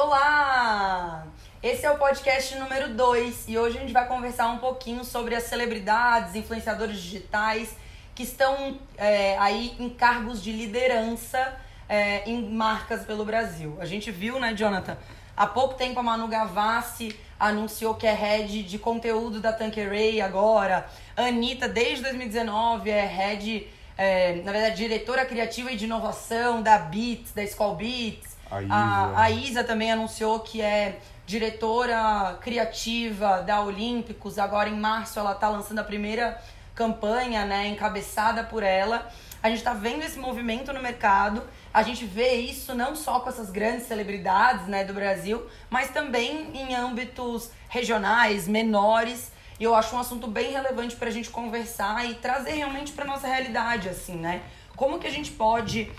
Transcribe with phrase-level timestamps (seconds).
[0.00, 1.26] Olá!
[1.60, 5.34] Esse é o podcast número 2 e hoje a gente vai conversar um pouquinho sobre
[5.34, 7.74] as celebridades, influenciadores digitais
[8.14, 11.52] que estão é, aí em cargos de liderança
[11.88, 13.76] é, em marcas pelo Brasil.
[13.80, 14.96] A gente viu, né, Jonathan?
[15.36, 20.88] Há pouco tempo a Manu Gavassi anunciou que é head de conteúdo da Tanqueray agora.
[21.16, 26.78] A Anitta, desde 2019, é head, é, na verdade, diretora criativa e de inovação da
[26.78, 28.27] Beats, da School Beats.
[28.50, 28.74] A Isa.
[28.74, 34.38] A, a Isa também anunciou que é diretora criativa da Olímpicos.
[34.38, 36.40] Agora, em março, ela está lançando a primeira
[36.74, 39.10] campanha, né, encabeçada por ela.
[39.42, 41.42] A gente está vendo esse movimento no mercado.
[41.72, 46.50] A gente vê isso não só com essas grandes celebridades né, do Brasil, mas também
[46.56, 49.30] em âmbitos regionais, menores.
[49.60, 53.04] E eu acho um assunto bem relevante para a gente conversar e trazer realmente para
[53.04, 54.42] nossa realidade, assim, né?
[54.76, 55.90] Como que a gente pode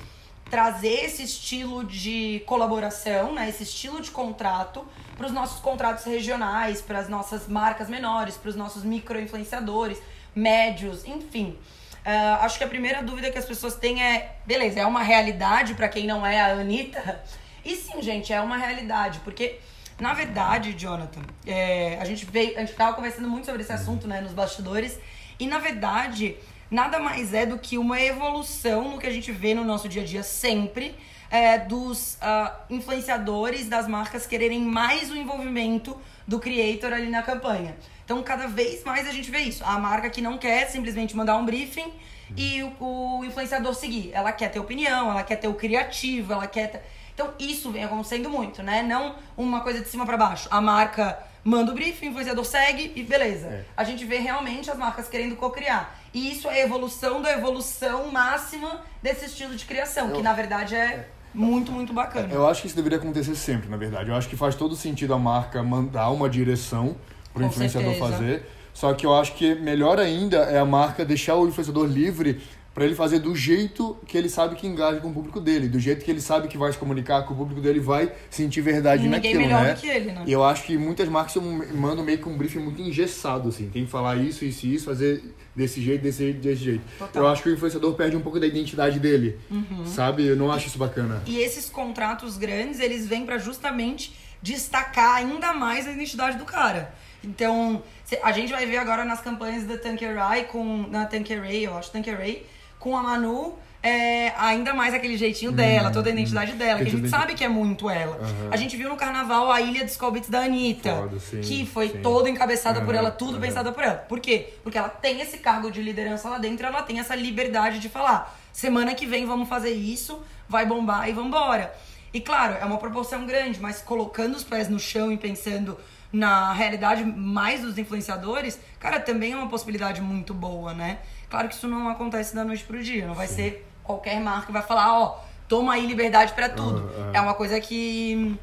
[0.50, 4.86] trazer esse estilo de colaboração, né, esse estilo de contrato
[5.16, 10.02] para os nossos contratos regionais, para as nossas marcas menores, para os nossos micro-influenciadores,
[10.36, 11.58] médios, enfim.
[12.00, 15.74] Uh, acho que a primeira dúvida que as pessoas têm é, beleza, é uma realidade
[15.76, 17.22] para quem não é a Anitta?
[17.64, 19.60] E sim, gente, é uma realidade, porque
[20.00, 24.08] na verdade, Jonathan, é, a gente veio, a gente tava conversando muito sobre esse assunto,
[24.08, 24.98] né, nos bastidores,
[25.38, 26.38] e na verdade,
[26.70, 30.02] nada mais é do que uma evolução no que a gente vê no nosso dia
[30.02, 30.96] a dia sempre,
[31.32, 37.76] é, dos uh, influenciadores das marcas quererem mais o envolvimento do creator ali na campanha.
[38.04, 39.64] Então, cada vez mais a gente vê isso.
[39.64, 41.94] A marca que não quer simplesmente mandar um briefing
[42.36, 44.12] e o, o influenciador seguir.
[44.14, 46.72] Ela quer ter opinião, ela quer ter o criativo, ela quer.
[46.72, 46.82] Ter...
[47.14, 48.82] Então, isso vem acontecendo muito, né?
[48.82, 50.48] Não uma coisa de cima para baixo.
[50.50, 53.48] A marca manda o briefing, o influenciador segue e beleza.
[53.48, 53.66] É.
[53.78, 55.99] A gente vê realmente as marcas querendo co-criar.
[56.14, 60.34] E isso é a evolução da evolução máxima desse estilo de criação, que Eu- na
[60.34, 62.34] verdade é muito, muito bacana.
[62.34, 64.10] Eu acho que isso deveria acontecer sempre, na verdade.
[64.10, 66.96] Eu acho que faz todo sentido a marca mandar uma direção
[67.34, 68.12] pro Com influenciador certeza.
[68.14, 68.46] fazer.
[68.74, 72.42] Só que eu acho que melhor ainda é a marca deixar o influenciador livre
[72.80, 75.78] para ele fazer do jeito que ele sabe que engaja com o público dele, do
[75.82, 79.04] jeito que ele sabe que vai se comunicar, que o público dele vai sentir verdade
[79.04, 79.74] Ninguém naquilo, melhor né?
[79.74, 80.24] do que ele, né?
[80.26, 81.36] E eu acho que muitas marcas
[81.76, 83.70] mandam meio que um briefing muito engessado, assim.
[83.70, 85.22] Tem que falar isso, isso e isso, fazer
[85.54, 86.82] desse jeito, desse jeito, desse jeito.
[86.98, 87.24] Total.
[87.24, 89.86] Eu acho que o influenciador perde um pouco da identidade dele, Uhum.
[89.86, 90.26] sabe?
[90.26, 91.22] Eu não acho isso bacana.
[91.26, 96.94] E esses contratos grandes, eles vêm pra justamente destacar ainda mais a identidade do cara.
[97.22, 97.84] Então,
[98.24, 102.46] a gente vai ver agora nas campanhas da Tanqueray com na Tanqueray, eu acho, Tanqueray,
[102.80, 106.92] com a Manu, é, ainda mais aquele jeitinho dela, toda a identidade dela, que a
[106.92, 107.10] gente Uhum.
[107.10, 108.16] Sabe que é muito ela.
[108.18, 108.50] Aham.
[108.52, 111.90] A gente viu no carnaval a Ilha dos Colbits da Anitta, Foda, sim, que foi
[111.90, 112.02] sim.
[112.02, 113.42] toda encabeçada por Aham, ela, tudo aham.
[113.42, 113.96] pensada por ela.
[113.96, 114.54] Por quê?
[114.64, 118.38] Porque ela tem esse cargo de liderança lá dentro, ela tem essa liberdade de falar:
[118.52, 121.74] semana que vem vamos fazer isso, vai bombar e vambora.
[122.14, 125.78] E claro, é uma proporção grande, mas colocando os pés no chão e pensando
[126.12, 130.98] na realidade mais dos influenciadores, cara, também é uma possibilidade muito boa, né?
[131.30, 134.52] Claro que isso não acontece da noite pro dia, não vai ser qualquer marca que
[134.52, 136.80] vai falar, ó, toma aí liberdade pra tudo.
[136.80, 137.12] Aham, aham.
[137.14, 138.38] É uma coisa que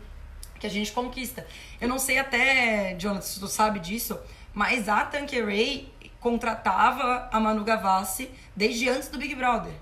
[0.58, 1.46] que a gente conquista.
[1.80, 4.18] Eu não sei até, Jonathan, se tu sabe disso,
[4.54, 9.72] mas a Tanqueray contratava a Manu Gavassi desde antes do Big Brother.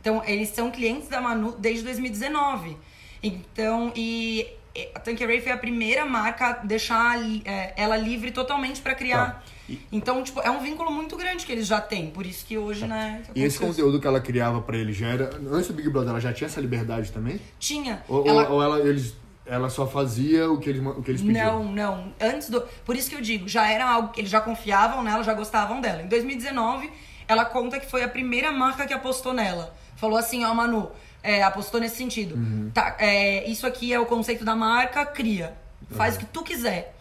[0.00, 2.76] Então, eles são clientes da Manu desde 2019.
[3.22, 4.46] Então, e
[4.94, 9.34] a Tanqueray foi a primeira marca a deixar é, ela livre totalmente pra criar.
[9.34, 9.42] Tá.
[9.90, 12.10] Então, tipo, é um vínculo muito grande que eles já têm.
[12.10, 13.22] Por isso que hoje, né...
[13.34, 15.30] E esse conteúdo que ela criava pra ele já era.
[15.50, 17.40] Antes do Big Brother, ela já tinha essa liberdade também?
[17.58, 18.02] Tinha.
[18.08, 18.48] Ou ela...
[18.50, 19.14] ou, ela, eles,
[19.46, 21.64] ela só fazia o que eles, o que eles pediam?
[21.64, 22.12] Não, não.
[22.20, 22.60] Antes do.
[22.84, 25.80] Por isso que eu digo, já era algo que eles já confiavam nela, já gostavam
[25.80, 26.02] dela.
[26.02, 26.90] Em 2019,
[27.26, 29.74] ela conta que foi a primeira marca que apostou nela.
[29.96, 30.90] Falou assim, ó, Manu,
[31.22, 32.36] é, apostou nesse sentido.
[32.74, 35.54] Tá, é, isso aqui é o conceito da marca, cria.
[35.90, 36.94] Faz o que tu quiser.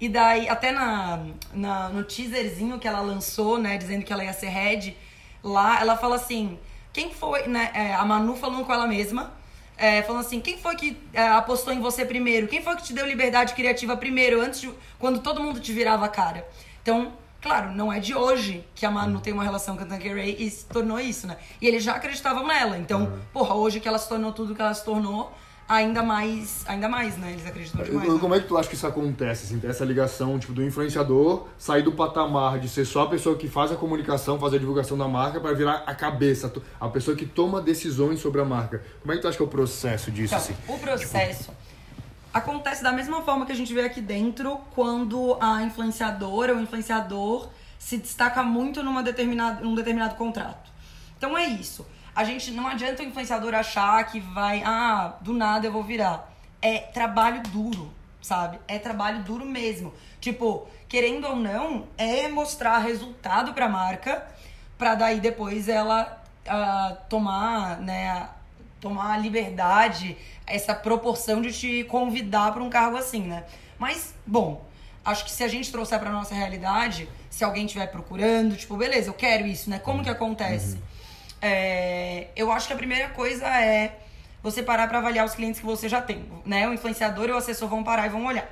[0.00, 4.32] E daí, até na, na, no teaserzinho que ela lançou, né, dizendo que ela ia
[4.32, 4.96] ser head,
[5.42, 6.58] lá ela fala assim:
[6.92, 9.32] quem foi, né, é, a Manu falando com ela mesma,
[9.76, 12.48] é, falando assim, quem foi que é, apostou em você primeiro?
[12.48, 16.04] Quem foi que te deu liberdade criativa primeiro, antes de, quando todo mundo te virava
[16.04, 16.46] a cara?
[16.82, 20.36] Então, claro, não é de hoje que a Manu tem uma relação com a Tanqueray
[20.38, 21.36] e se tornou isso, né?
[21.60, 22.76] E eles já acreditavam nela.
[22.76, 25.32] Então, porra, hoje que ela se tornou tudo que ela se tornou,
[25.68, 27.32] ainda mais, ainda mais, né?
[27.32, 28.08] Eles acreditam demais.
[28.08, 28.18] Né?
[28.18, 29.44] Como é que tu acha que isso acontece?
[29.44, 33.48] Assim, essa ligação tipo, do influenciador sair do patamar de ser só a pessoa que
[33.48, 36.50] faz a comunicação, faz a divulgação da marca, para virar a cabeça,
[36.80, 38.82] a pessoa que toma decisões sobre a marca.
[39.02, 40.34] Como é que tu acha que é o processo disso?
[40.34, 40.56] Então, assim?
[40.66, 41.52] o processo
[42.32, 47.48] acontece da mesma forma que a gente vê aqui dentro quando a influenciadora ou influenciador
[47.78, 50.70] se destaca muito numa determinada, num determinado contrato.
[51.16, 51.86] Então é isso.
[52.18, 56.28] A gente não adianta o influenciador achar que vai, ah, do nada eu vou virar.
[56.60, 58.58] é trabalho duro, sabe?
[58.66, 59.94] É trabalho duro mesmo.
[60.20, 64.26] Tipo, querendo ou não, é mostrar resultado pra marca,
[64.76, 68.28] pra daí depois ela uh, tomar, né,
[68.80, 73.44] tomar a liberdade, essa proporção de te convidar para um cargo assim, né?
[73.78, 74.66] Mas, bom,
[75.04, 79.08] acho que se a gente trouxer pra nossa realidade, se alguém estiver procurando, tipo, beleza,
[79.08, 79.78] eu quero isso, né?
[79.78, 80.74] Como que acontece?
[80.74, 80.97] Uhum.
[81.40, 83.98] É, eu acho que a primeira coisa é
[84.42, 86.68] você parar para avaliar os clientes que você já tem, né?
[86.68, 88.48] O influenciador e o assessor vão parar e vão olhar.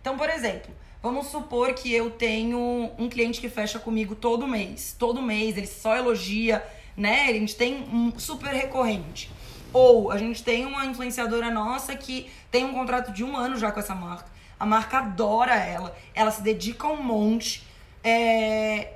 [0.00, 0.70] Então, por exemplo,
[1.02, 4.94] vamos supor que eu tenho um cliente que fecha comigo todo mês.
[4.98, 6.64] Todo mês, ele só elogia,
[6.96, 7.22] né?
[7.28, 9.30] A gente tem um super recorrente.
[9.72, 13.72] Ou a gente tem uma influenciadora nossa que tem um contrato de um ano já
[13.72, 14.26] com essa marca.
[14.58, 17.66] A marca adora ela, ela se dedica um monte.
[18.02, 18.92] É...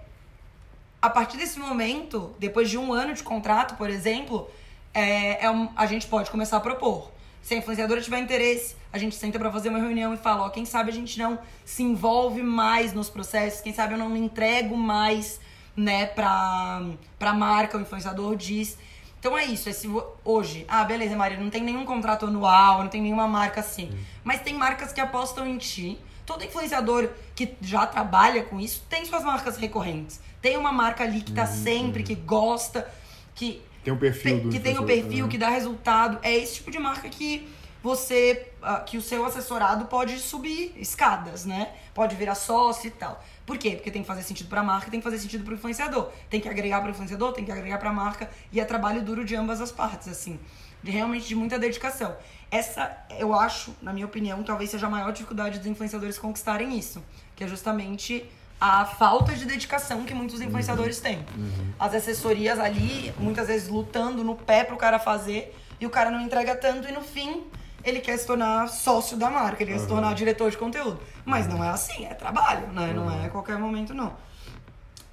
[1.00, 4.50] A partir desse momento, depois de um ano de contrato, por exemplo,
[4.93, 7.12] é, é um, a gente pode começar a propor.
[7.41, 10.49] Se a influenciadora tiver interesse, a gente senta para fazer uma reunião e fala, ó,
[10.50, 14.77] quem sabe a gente não se envolve mais nos processos, quem sabe eu não entrego
[14.77, 15.41] mais,
[15.77, 16.83] né, pra,
[17.17, 18.77] pra marca, o influenciador diz.
[19.21, 19.89] Então é isso, é se
[20.25, 23.91] hoje, ah, beleza, Maria, não tem nenhum contrato anual, não tem nenhuma marca assim.
[24.25, 25.99] Mas tem marcas que apostam em ti.
[26.29, 30.21] Todo influenciador que já trabalha com isso tem suas marcas recorrentes.
[30.43, 31.63] Tem uma marca ali que tá uhum.
[31.65, 32.87] sempre, que gosta,
[33.35, 35.31] que tem um perfil do Que tem o um perfil, uhum.
[35.31, 36.19] que dá resultado.
[36.23, 37.49] É esse tipo de marca que
[37.83, 38.47] você.
[38.61, 41.71] Uh, que o seu assessorado pode subir escadas, né?
[41.95, 43.25] Pode virar sócio e tal.
[43.47, 43.77] Por quê?
[43.77, 46.11] Porque tem que fazer sentido para a marca, tem que fazer sentido para o influenciador.
[46.29, 49.01] Tem que agregar para o influenciador, tem que agregar para a marca e é trabalho
[49.01, 50.39] duro de ambas as partes, assim,
[50.83, 52.15] de realmente de muita dedicação.
[52.50, 57.03] Essa, eu acho, na minha opinião, talvez seja a maior dificuldade dos influenciadores conquistarem isso,
[57.37, 58.25] que é justamente
[58.61, 61.03] a falta de dedicação que muitos influenciadores uhum.
[61.03, 61.19] têm.
[61.37, 61.73] Uhum.
[61.79, 66.21] As assessorias ali, muitas vezes lutando no pé pro cara fazer, e o cara não
[66.21, 67.45] entrega tanto, e no fim
[67.85, 69.83] ele quer se tornar sócio da marca, ele quer uhum.
[69.85, 71.01] se tornar diretor de conteúdo.
[71.25, 72.93] Mas não é assim, é trabalho, né?
[72.93, 74.17] Não é a qualquer momento, não.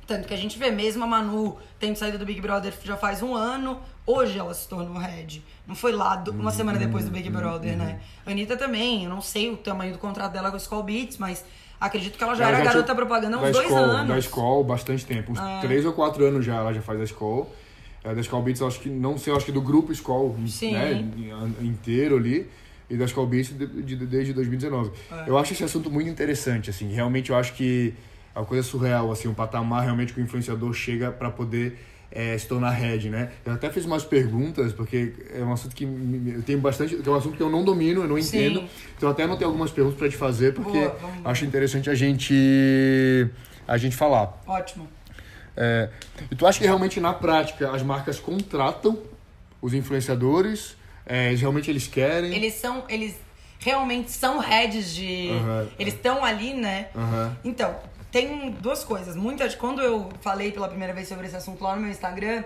[0.07, 3.23] Tanto que a gente vê mesmo a Manu tendo saído do Big Brother já faz
[3.23, 5.43] um ano, hoje ela se tornou head.
[5.67, 7.99] Não foi lá do, uma semana depois do Big Brother, né?
[8.25, 11.17] A Anitta também, eu não sei o tamanho do contrato dela com a Skull Beats,
[11.17, 11.43] mas
[11.79, 14.07] Acredito que ela já ela era já garota propaganda há uns dois anos.
[14.07, 15.31] Da escola, bastante tempo.
[15.31, 15.59] Uns é.
[15.61, 17.47] três ou quatro anos já ela já faz a escola.
[18.03, 21.03] É, da Skull Beats, acho que, não sei, acho que do grupo Skull né,
[21.61, 22.47] inteiro ali.
[22.87, 24.91] E da Skull Beats de, de, desde 2019.
[25.11, 25.23] É.
[25.29, 26.91] Eu acho esse assunto muito interessante, assim.
[26.93, 27.93] Realmente eu acho que
[28.35, 29.27] é uma coisa surreal, assim.
[29.27, 31.79] Um patamar realmente que o influenciador chega para poder
[32.11, 33.31] é, se tornar head, né?
[33.45, 37.11] Eu até fiz umas perguntas, porque é um assunto que eu tenho bastante, que é
[37.11, 38.59] um assunto que eu não domino, eu não entendo.
[38.59, 38.69] Sim.
[38.97, 43.29] Então até não tenho algumas perguntas para te fazer, porque Boa, acho interessante a gente
[43.67, 44.41] a gente falar.
[44.45, 44.87] Ótimo.
[45.57, 45.89] É,
[46.29, 48.99] e tu acha que realmente na prática as marcas contratam
[49.61, 50.75] os influenciadores?
[51.05, 52.33] É, realmente eles querem?
[52.33, 53.15] Eles são, eles
[53.59, 55.67] realmente são heads de, uhum.
[55.79, 56.87] eles estão ali, né?
[56.95, 57.31] Uhum.
[57.43, 57.75] Então
[58.15, 59.13] tem duas coisas.
[59.13, 62.45] Muitas, quando eu falei pela primeira vez sobre esse assunto lá no meu Instagram,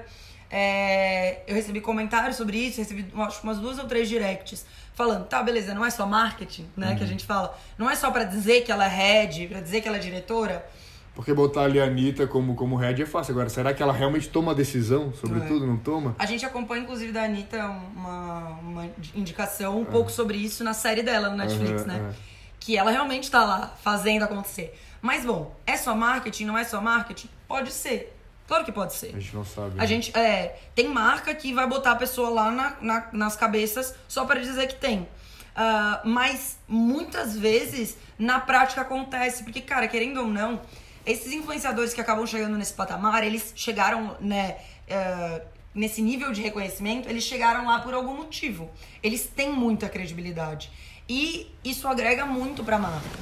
[0.50, 5.44] é, eu recebi comentários sobre isso, recebi acho, umas duas ou três directs falando, tá,
[5.44, 6.96] beleza, não é só marketing, né, uhum.
[6.98, 7.56] que a gente fala.
[7.78, 10.66] Não é só para dizer que ela é head, para dizer que ela é diretora.
[11.14, 13.34] Porque botar ali a Anitta como, como head é fácil.
[13.34, 15.46] Agora, será que ela realmente toma decisão sobre é.
[15.46, 15.68] tudo?
[15.68, 16.16] Não toma?
[16.18, 17.64] A gente acompanha, inclusive, da Anitta
[17.96, 22.12] uma, uma indicação um pouco sobre isso na série dela no Netflix, né?
[22.60, 24.74] Que ela realmente tá lá fazendo acontecer.
[25.02, 27.30] Mas bom, é só marketing, não é só marketing?
[27.48, 28.16] Pode ser.
[28.48, 29.16] Claro que pode ser.
[29.16, 29.72] A gente não sabe.
[29.72, 29.88] A né?
[29.88, 34.26] gente, é, tem marca que vai botar a pessoa lá na, na nas cabeças só
[34.26, 35.02] para dizer que tem.
[35.02, 40.62] Uh, mas muitas vezes na prática acontece, porque, cara, querendo ou não,
[41.06, 44.58] esses influenciadores que acabam chegando nesse patamar, eles chegaram, né,
[44.90, 45.42] uh,
[45.74, 48.70] nesse nível de reconhecimento, eles chegaram lá por algum motivo.
[49.04, 50.72] Eles têm muita credibilidade.
[51.08, 53.20] E isso agrega muito pra marca.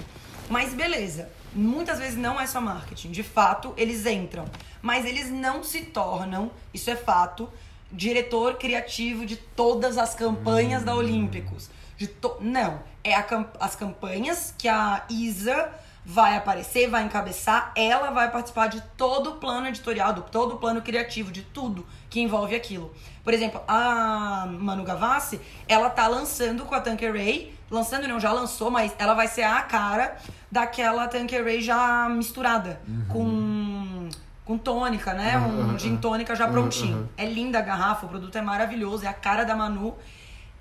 [0.50, 3.12] Mas beleza, muitas vezes não é só marketing.
[3.12, 4.46] De fato, eles entram.
[4.82, 7.50] Mas eles não se tornam, isso é fato,
[7.92, 10.86] diretor criativo de todas as campanhas hum.
[10.86, 11.70] da Olímpicos.
[11.98, 12.38] De to...
[12.40, 12.82] Não.
[13.04, 13.26] É a,
[13.60, 15.72] as campanhas que a Isa
[16.10, 20.58] vai aparecer, vai encabeçar, ela vai participar de todo o plano editorial, do todo o
[20.58, 22.94] plano criativo, de tudo que envolve aquilo.
[23.26, 28.72] Por exemplo, a Manu Gavassi, ela tá lançando com a Tanqueray, lançando não, já lançou,
[28.72, 30.16] mas ela vai ser a cara
[30.50, 33.06] daquela Tanqueray já misturada uhum.
[33.10, 34.10] com
[34.46, 35.38] com tônica, né?
[35.38, 37.00] Uhum, um gin tônica já prontinho.
[37.00, 37.08] Uhum.
[37.18, 39.94] É linda a garrafa, o produto é maravilhoso, é a cara da Manu.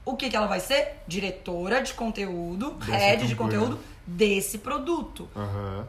[0.07, 1.03] O que que ela vai ser?
[1.07, 5.29] Diretora de conteúdo, Desse head de conteúdo desse produto.
[5.35, 5.85] Uhum.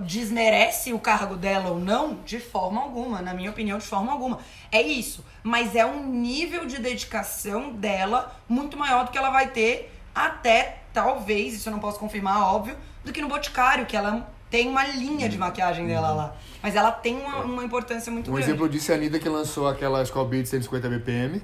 [0.00, 2.16] Desmerece o cargo dela ou não?
[2.16, 4.38] De forma alguma, na minha opinião, de forma alguma.
[4.70, 5.24] É isso.
[5.42, 10.80] Mas é um nível de dedicação dela muito maior do que ela vai ter até,
[10.92, 14.84] talvez, isso eu não posso confirmar, óbvio, do que no Boticário, que ela tem uma
[14.84, 16.36] linha de maquiagem dela lá.
[16.62, 18.50] Mas ela tem uma, uma importância muito Um grande.
[18.50, 21.40] exemplo disso é a Anitta que lançou aquela Skull Beat 150 BPM.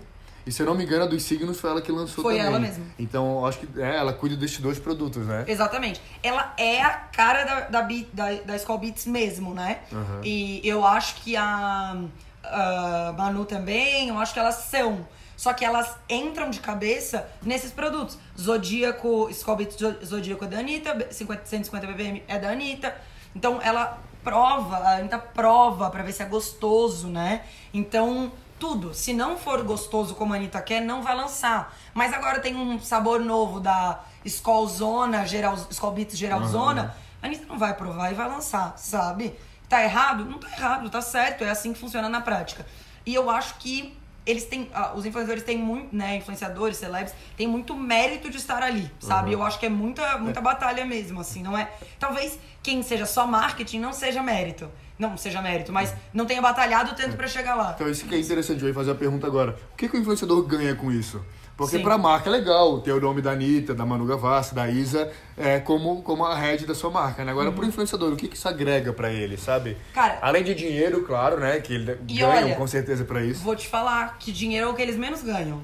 [0.47, 2.47] E se eu não me engano, a dos signos foi ela que lançou Foi também.
[2.49, 2.85] ela mesma.
[2.99, 5.45] Então, eu acho que é, ela cuida desses dois produtos, né?
[5.49, 6.01] Exatamente.
[6.23, 9.81] Ela é a cara da, da, Beat- da, da Skull Beats mesmo, né?
[9.91, 10.21] Uhum.
[10.23, 11.97] E eu acho que a,
[12.45, 15.07] a Manu também, eu acho que elas são.
[15.37, 18.17] Só que elas entram de cabeça nesses produtos.
[18.41, 22.97] Zodíaco, Skull Beats Zo- Zodíaco é da Anitta, 50, 150 BPM é da Anitta.
[23.35, 27.43] Então ela prova, a Anitta prova pra ver se é gostoso, né?
[27.75, 28.95] Então, tudo.
[28.95, 31.75] Se não for gostoso como a Anitta quer, não vai lançar.
[31.95, 36.95] Mas agora tem um sabor novo da Skol Zona, geral, Skol Beats Geralzona.
[37.23, 39.35] A Anitta não vai provar e vai lançar, sabe?
[39.69, 40.25] Tá errado?
[40.25, 41.45] Não tá errado, tá certo.
[41.45, 42.67] É assim que funciona na prática.
[43.05, 43.97] E eu acho que
[44.27, 44.69] eles têm.
[44.75, 46.17] ah, os influenciadores têm muito, né?
[46.17, 49.33] Influenciadores, celebs, têm muito mérito de estar ali, sabe?
[49.33, 51.71] Eu acho que é muita, muita batalha mesmo, assim, não é?
[51.99, 54.69] Talvez quem seja só marketing não seja mérito.
[54.99, 57.73] Não seja mérito, mas não tenha batalhado tanto pra chegar lá.
[57.75, 58.63] Então, isso que é interessante.
[58.63, 59.57] Eu ia fazer a pergunta agora.
[59.73, 61.23] O que, que o influenciador ganha com isso?
[61.57, 61.83] Porque Sim.
[61.83, 65.59] pra marca é legal ter o nome da Anitta, da Manu Gavassi, da Isa, é,
[65.59, 67.33] como, como a head da sua marca, né?
[67.33, 69.71] Agora, pro influenciador, o que, que isso agrega pra ele, sabe?
[69.71, 69.77] Uhum.
[69.95, 71.59] Cara- Além de dinheiro, claro, né?
[71.61, 73.43] Que ele ganham olha, com certeza pra isso.
[73.43, 75.63] Vou te falar que dinheiro é o que eles menos ganham.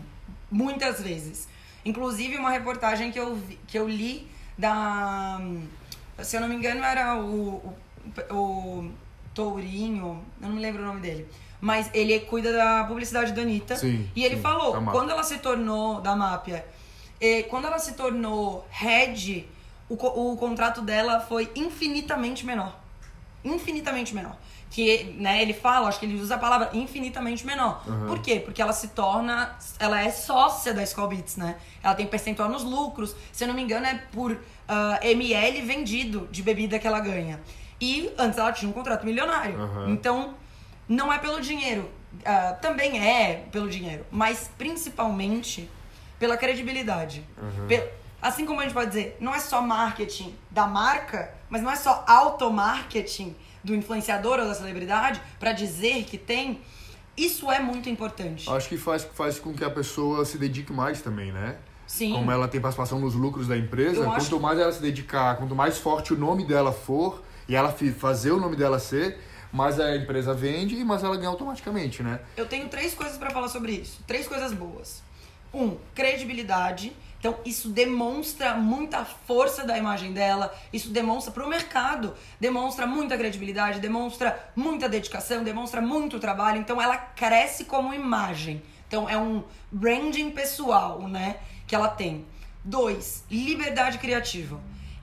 [0.50, 1.46] Muitas vezes.
[1.84, 5.40] Inclusive, uma reportagem que eu, que eu li da.
[6.22, 7.74] Se eu não me engano, era o,
[8.30, 8.90] o, o
[9.34, 11.28] Tourinho, eu não me lembro o nome dele.
[11.60, 13.76] Mas ele cuida da publicidade da Anitta.
[13.76, 16.00] Sim, e ele sim, falou, quando ela se tornou.
[16.00, 16.64] Da Mápia.
[17.20, 19.48] eh, quando ela se tornou head,
[19.88, 22.82] o, o contrato dela foi infinitamente menor
[23.44, 24.36] infinitamente menor.
[24.70, 27.84] Que, né, ele fala, acho que ele usa a palavra infinitamente menor.
[28.06, 28.40] Por quê?
[28.40, 31.56] Porque ela se torna, ela é sócia da Skull Beats, né?
[31.82, 36.26] Ela tem percentual nos lucros, se eu não me engano é por ah, ml vendido
[36.30, 37.38] de bebida que ela ganha.
[37.82, 39.58] E antes ela tinha um contrato milionário.
[39.58, 39.90] Uhum.
[39.90, 40.34] Então,
[40.88, 41.90] não é pelo dinheiro.
[42.24, 45.68] Ah, também é pelo dinheiro, mas principalmente
[46.18, 47.26] pela credibilidade.
[47.66, 47.88] Pe-
[48.20, 51.74] Assim como a gente pode dizer, não é só marketing da marca, mas não é
[51.74, 53.34] só automarketing
[53.64, 56.60] do influenciador ou da celebridade para dizer que tem.
[57.16, 58.48] Isso é muito importante.
[58.48, 61.56] Acho que faz, faz com que a pessoa se dedique mais também, né?
[61.84, 62.12] Sim.
[62.12, 65.36] Como ela tem participação nos lucros da empresa, Eu quanto acho- mais ela se dedicar,
[65.36, 69.18] quanto mais forte o nome dela for e ela fazer o nome dela ser,
[69.52, 72.20] mais a empresa vende e mais ela ganha automaticamente, né?
[72.36, 74.02] Eu tenho três coisas pra falar sobre isso.
[74.06, 75.02] Três coisas boas.
[75.52, 76.92] Um, credibilidade.
[77.18, 80.52] Então, isso demonstra muita força da imagem dela.
[80.72, 82.14] Isso demonstra pro mercado.
[82.40, 86.58] Demonstra muita credibilidade, demonstra muita dedicação, demonstra muito trabalho.
[86.58, 88.62] Então, ela cresce como imagem.
[88.88, 91.36] Então, é um branding pessoal, né?
[91.66, 92.26] Que ela tem.
[92.64, 94.58] Dois, liberdade criativa.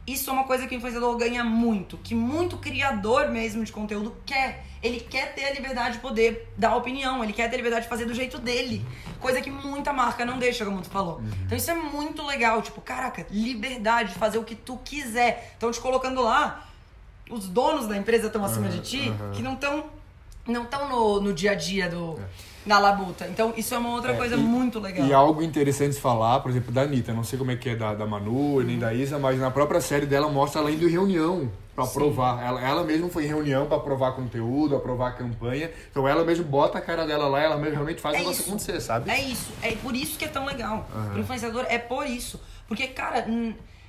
[0.09, 4.15] Isso é uma coisa que o influenciador ganha muito, que muito criador mesmo de conteúdo
[4.25, 4.65] quer.
[4.81, 7.89] Ele quer ter a liberdade de poder dar opinião, ele quer ter a liberdade de
[7.89, 8.83] fazer do jeito dele.
[9.19, 11.21] Coisa que muita marca não deixa, como tu falou.
[11.45, 15.51] Então isso é muito legal, tipo, caraca, liberdade de fazer o que tu quiser.
[15.53, 16.67] Estão te colocando lá,
[17.29, 19.31] os donos da empresa estão acima de ti, aham.
[19.31, 19.85] que não estão
[20.47, 22.19] não tão no, no dia a dia do,
[22.65, 23.25] na labuta.
[23.27, 25.05] Então isso é uma outra É, coisa e- muito legal.
[25.07, 27.75] E algo interessante de falar, por exemplo, da Anitta, não sei como é que é
[27.75, 31.49] da, da Manu nem da Isa, mas na própria série dela mostra indo em reunião
[31.73, 31.91] pra Sim.
[31.91, 32.43] aprovar.
[32.45, 35.71] Ela, ela mesma foi em reunião pra aprovar conteúdo, aprovar campanha.
[35.89, 38.43] Então ela mesma bota a cara dela lá, ela mesma realmente faz É o negócio
[38.45, 39.09] acontecer, sabe?
[39.09, 39.51] É isso.
[39.61, 40.87] É por isso que é tão legal.
[41.11, 42.39] Pro influenciador é por isso.
[42.67, 43.25] Porque, cara,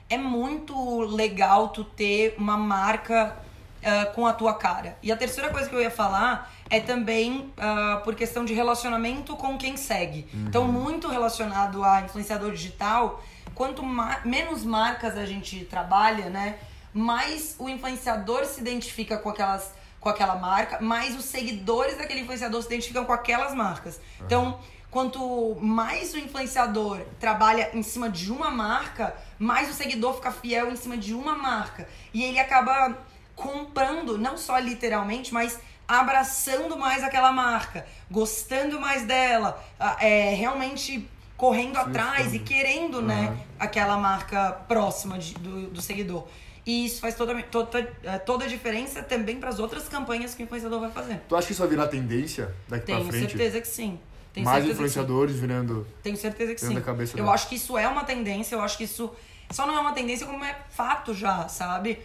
[0.09, 3.37] é muito legal tu ter uma marca
[3.85, 4.97] ah, com a tua cara.
[5.03, 9.37] E a terceira coisa que eu ia falar é também ah, por questão de relacionamento
[9.37, 10.27] com quem segue.
[10.33, 13.23] Então, muito relacionado a influenciador digital,
[13.55, 16.59] quanto ma- menos marcas a gente trabalha, né?
[16.95, 22.63] Mais o influenciador se identifica com aquelas com aquela marca, mais os seguidores daquele influenciador
[22.63, 24.01] se identificam com aquelas marcas.
[24.25, 24.59] Então,
[24.91, 30.71] quanto mais o influenciador trabalha em cima de uma marca, mais o seguidor fica fiel
[30.73, 31.87] em cima de uma marca.
[32.15, 32.97] E ele acaba
[33.37, 35.59] comprando, não só literalmente, mas
[35.99, 39.63] abraçando mais aquela marca, gostando mais dela,
[39.99, 46.27] é, realmente correndo atrás e querendo, né, aquela marca próxima de- do, do seguidor.
[46.67, 50.43] E isso faz toda, toda, eh, toda a diferença também para as outras campanhas que
[50.43, 51.21] o influenciador vai fazer.
[51.27, 53.31] Tu acha que isso vai virar tendência daqui Tenho pra frente?
[53.31, 53.99] certeza que sim.
[54.35, 54.71] Tenho Mais sim.
[54.71, 55.87] influenciadores virando.
[56.03, 56.75] Tenho certeza que sim.
[56.75, 57.35] da cabeça eu dela.
[57.35, 59.11] acho que isso é uma tendência, eu acho que isso
[59.51, 61.99] só não é uma tendência como é fato já, sabe?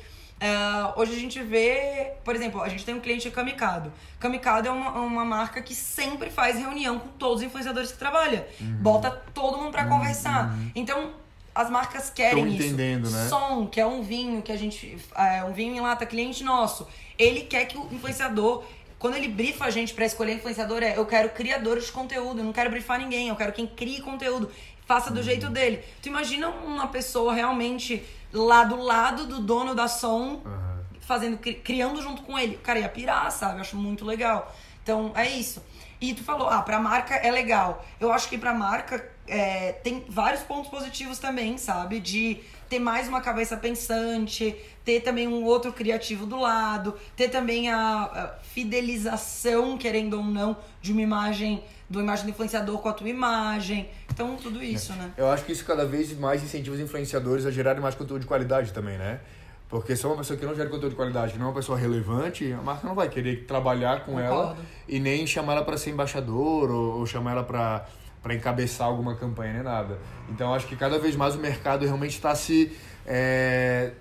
[0.46, 3.92] Ah, hoje a gente vê, por exemplo, a gente tem um cliente Kamikado.
[4.20, 8.48] Kamikado é uma, uma marca que sempre faz reunião com todos os influenciadores que trabalha.
[8.62, 8.76] Uhum.
[8.76, 10.56] Bota todo mundo pra conversar.
[10.76, 11.14] Então,
[11.56, 12.68] as marcas querem isso.
[12.68, 13.28] entendendo, né?
[13.30, 14.98] Som, que é um vinho que a gente.
[15.16, 16.88] É, um vinho em lata, cliente nosso.
[17.18, 18.64] Ele quer que o influenciador.
[19.00, 22.44] Quando ele brifa a gente pra escolher influenciador, é eu quero criadores de conteúdo, eu
[22.44, 24.50] não quero brifar ninguém, eu quero quem crie conteúdo,
[24.86, 25.84] faça do jeito dele.
[26.02, 28.02] Tu imagina uma pessoa realmente
[28.36, 30.80] lá do lado do dono da som, Aham.
[31.02, 32.58] fazendo, cri- criando junto com ele.
[32.58, 33.56] Cara ia pirar, sabe?
[33.56, 34.54] Eu acho muito legal.
[34.84, 35.64] Então, é isso.
[36.02, 37.84] E tu falou, ah, pra marca é legal.
[38.00, 42.00] Eu acho que pra marca é, tem vários pontos positivos também, sabe?
[42.00, 42.42] De
[42.76, 44.54] ter mais uma cabeça pensante,
[44.84, 50.58] ter também um outro criativo do lado, ter também a, a fidelização, querendo ou não,
[50.82, 53.90] de uma imagem, do imagem do influenciador com a tua imagem.
[54.12, 55.12] Então, tudo isso, né?
[55.16, 58.28] Eu acho que isso cada vez mais incentiva os influenciadores a gerarem mais conteúdo de
[58.28, 59.22] qualidade também, né?
[59.70, 61.56] Porque se é uma pessoa que não gera conteúdo de qualidade, que não é uma
[61.56, 64.62] pessoa relevante, a marca não vai querer trabalhar com ela Concordo.
[64.88, 67.86] e nem chamar ela para ser embaixador ou, ou chamar ela para
[68.26, 70.00] para encabeçar alguma campanha nem nada.
[70.32, 73.92] Então acho que cada vez mais o mercado realmente está se é,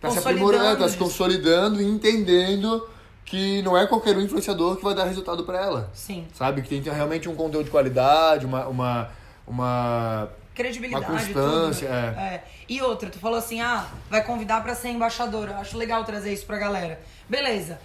[0.00, 2.88] tá se aprimorando, está se consolidando e entendendo
[3.26, 5.90] que não é qualquer um influenciador que vai dar resultado para ela.
[5.92, 6.26] Sim.
[6.32, 6.62] Sabe?
[6.62, 9.10] Que tem que ter realmente um conteúdo de qualidade, uma, uma,
[9.46, 11.94] uma credibilidade, Uma constância, tudo.
[11.94, 12.34] né?
[12.36, 12.44] É.
[12.70, 15.52] E outra, tu falou assim, ah, vai convidar pra ser embaixadora.
[15.52, 16.98] Eu acho legal trazer isso pra galera.
[17.28, 17.78] Beleza.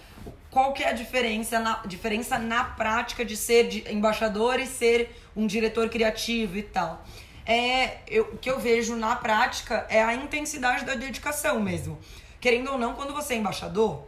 [0.54, 5.12] Qual que é a diferença na, diferença na prática de ser de- embaixador e ser
[5.34, 7.04] um diretor criativo e tal?
[7.44, 11.98] É, eu, o que eu vejo na prática é a intensidade da dedicação mesmo.
[12.40, 14.04] Querendo ou não, quando você é embaixador,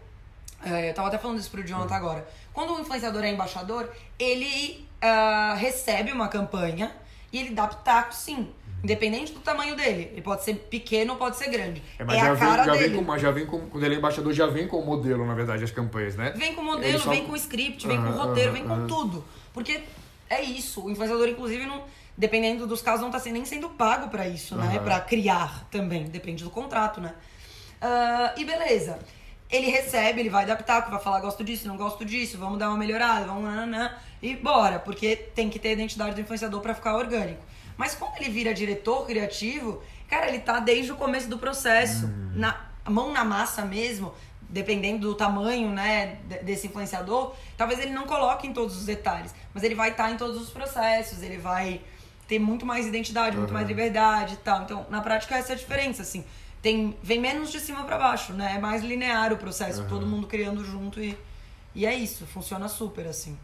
[0.64, 2.28] é, eu tava até falando isso pro Jonathan agora.
[2.52, 6.94] Quando o influenciador é embaixador, ele ah, recebe uma campanha
[7.32, 8.54] e ele dá pitaco, sim.
[8.86, 10.10] Independente do tamanho dele.
[10.12, 11.82] Ele pode ser pequeno ou pode ser grande.
[11.98, 12.94] É, É, mas já, a vem, cara já, vem dele.
[12.96, 13.60] com, mas já vem com.
[13.68, 16.32] Quando ele é embaixador, já vem com o modelo, na verdade, as campanhas, né?
[16.36, 18.86] Vem com Ele modelo, só- vem com script, vem com Aham, roteiro, vem com aham.
[18.86, 19.24] tudo.
[19.52, 19.80] Porque
[20.30, 20.84] é isso.
[20.84, 21.82] O influenciador, inclusive, não,
[22.16, 24.78] dependendo dos casos, não tá nem sendo pago pra isso, né?
[24.78, 26.04] Pra criar também.
[26.04, 27.12] Depende do contrato, né?
[27.80, 28.98] Ah, e beleza.
[29.50, 32.76] Ele recebe, ele vai pitaco, vai falar, gosto disso, não gosto disso, vamos dar uma
[32.78, 36.96] melhorada, vamos nananã, e bora, porque tem que ter a identidade do influenciador pra ficar
[36.96, 37.40] orgânico.
[37.76, 42.66] Mas quando ele vira diretor criativo, cara, ele tá desde o começo do processo, na
[42.88, 44.14] mão na massa mesmo,
[44.48, 49.34] dependendo do tamanho, né, de- desse influenciador, talvez ele não coloque em todos os detalhes,
[49.52, 51.80] mas ele vai estar em todos os processos, ele vai
[52.28, 53.54] ter muito mais identidade, muito Uhum.
[53.56, 54.62] mais liberdade e tal.
[54.62, 56.24] Então, na prática, essa é a diferença, assim.
[56.62, 58.54] Tem, vem menos de cima pra baixo, né?
[58.56, 59.88] É mais linear o processo, Uhum.
[59.88, 61.16] todo mundo criando junto e,
[61.74, 63.36] e é isso, funciona super, assim.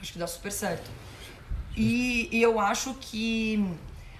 [0.00, 0.90] Acho que dá super certo.
[1.76, 3.64] E, e eu acho que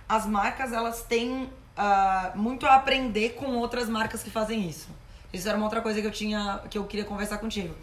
[0.08, 4.88] as marcas, elas têm ah, muito a aprender com outras marcas que fazem isso.
[5.32, 7.74] Isso era uma outra coisa que eu tinha, que eu queria conversar contigo.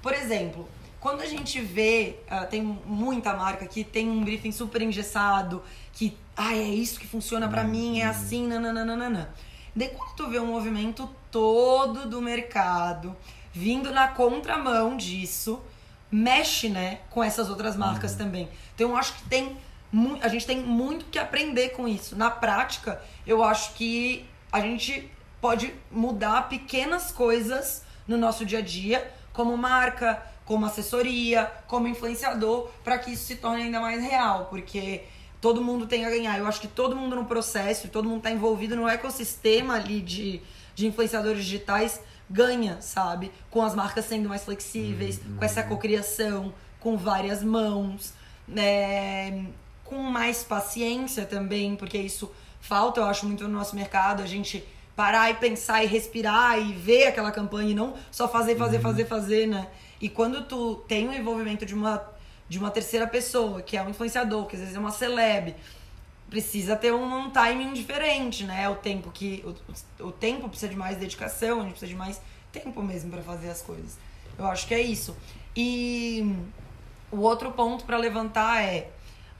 [0.00, 0.68] Por exemplo,
[1.00, 6.16] quando a gente vê, ah, tem muita marca que tem um briefing super engessado, que,
[6.36, 9.34] ah, é isso que funciona pra mim, é assim, nananana.
[9.76, 13.16] Daí quando tu vê um movimento todo do mercado
[13.52, 15.60] vindo na contramão disso,
[16.14, 18.48] mexe, né, com essas outras marcas também.
[18.72, 19.56] Então eu acho que tem
[20.22, 22.16] a gente tem muito que aprender com isso.
[22.16, 25.08] Na prática, eu acho que a gente
[25.40, 32.68] pode mudar pequenas coisas no nosso dia a dia, como marca, como assessoria, como influenciador,
[32.82, 35.04] para que isso se torne ainda mais real, porque
[35.40, 36.38] todo mundo tem a ganhar.
[36.38, 40.40] Eu acho que todo mundo no processo, todo mundo tá envolvido no ecossistema ali de,
[40.74, 43.30] de influenciadores digitais ganha, sabe?
[43.50, 48.12] Com as marcas sendo mais flexíveis, com essa cocriação, com várias mãos,
[48.46, 49.46] né?
[49.84, 54.66] com mais paciência também, porque isso falta, eu acho, muito no nosso mercado, a gente
[54.96, 59.04] parar e pensar e respirar e ver aquela campanha e não só fazer, fazer, fazer,
[59.04, 59.68] fazer, né?
[60.00, 62.02] E quando tu tem o envolvimento de uma,
[62.48, 65.54] de uma terceira pessoa, que é um influenciador, que às vezes é uma celeb,
[66.34, 68.68] precisa ter um, um timing diferente, né?
[68.68, 69.44] O tempo que
[70.00, 72.20] o, o tempo precisa de mais dedicação, a gente precisa de mais
[72.50, 73.96] tempo mesmo pra fazer as coisas.
[74.36, 75.16] Eu acho que é isso.
[75.56, 76.34] E
[77.12, 78.90] o outro ponto pra levantar é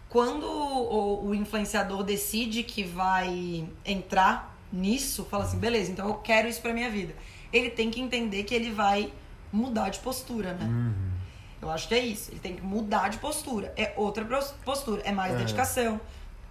[0.08, 6.46] quando o, o influenciador decide que vai entrar nisso, fala assim, beleza, então eu quero
[6.46, 7.12] isso pra minha vida.
[7.52, 9.12] Ele tem que entender que ele vai
[9.52, 10.94] mudar de postura, né?
[11.60, 12.30] Eu acho que é isso.
[12.30, 13.72] Ele tem que mudar de postura.
[13.76, 14.24] É outra
[14.64, 15.02] postura.
[15.04, 15.38] É mais É.
[15.38, 16.00] dedicação.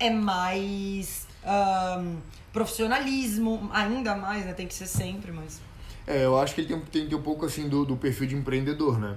[0.06, 2.18] É mais ahn,
[2.52, 3.70] profissionalismo.
[3.74, 4.54] Ainda mais, né?
[4.54, 5.62] Tem que ser sempre, mas.
[6.06, 8.28] É, eu acho que ele tem, tem que ter um pouco assim do, do perfil
[8.28, 9.16] de empreendedor, né?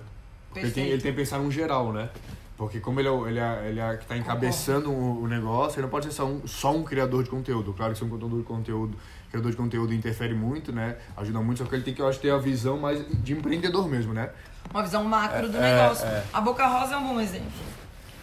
[0.49, 2.09] Porque ele tem, ele tem que pensar no geral, né?
[2.57, 5.83] Porque como ele é, ele é, ele é que tá encabeçando o, o negócio, ele
[5.83, 7.75] não pode ser só um, só um criador de conteúdo.
[7.75, 8.97] Claro que ser um criador de conteúdo,
[9.31, 10.97] criador de conteúdo interfere muito, né?
[11.17, 13.87] Ajuda muito, só que ele tem que, eu acho, ter a visão mais de empreendedor
[13.89, 14.31] mesmo, né?
[14.71, 16.07] Uma visão macro do É, negócio.
[16.07, 16.25] é.
[16.33, 17.51] A Boca Rosa é um bom exemplo.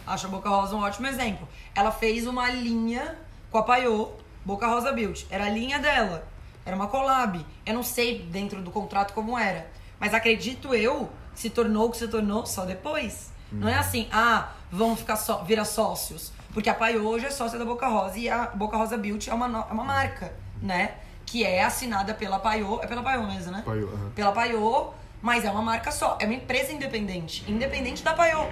[0.06, 1.48] Acho a Boca Rosa um ótimo exemplo.
[1.74, 3.16] Ela fez uma linha
[3.50, 4.10] com a Paiô
[4.44, 5.26] Boca Rosa Beauty.
[5.30, 6.26] Era a linha dela.
[6.66, 7.44] Era uma collab.
[7.64, 9.70] Eu não sei dentro do contrato como era.
[9.98, 13.32] Mas acredito eu, se tornou o que se tornou só depois.
[13.52, 16.32] Não é assim, ah, vamos ficar só, virar sócios.
[16.52, 19.34] Porque a Pai hoje é sócia da Boca Rosa e a Boca Rosa Beauty é
[19.34, 20.94] uma, no- é uma marca, né?
[21.24, 22.80] Que é assinada pela Paiô.
[22.82, 23.62] É pela Paiô mesmo, né?
[23.64, 24.10] Paiô, aham.
[24.14, 24.90] Pela Paiô,
[25.22, 26.16] mas é uma marca só.
[26.20, 27.44] É uma empresa independente.
[27.50, 28.46] Independente da Paiô.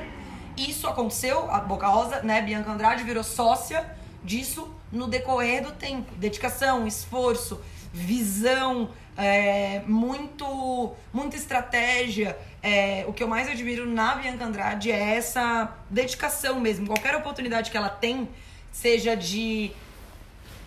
[0.57, 2.43] Isso aconteceu, a Boca Rosa, né?
[2.43, 3.85] Bianca Andrade virou sócia
[4.23, 6.15] disso no decorrer do tempo.
[6.17, 7.61] Dedicação, esforço,
[7.93, 12.37] visão, é, muito, muita estratégia.
[12.63, 16.87] É, o que eu mais admiro na Bianca Andrade é essa dedicação mesmo.
[16.87, 18.29] Qualquer oportunidade que ela tem,
[18.71, 19.73] seja de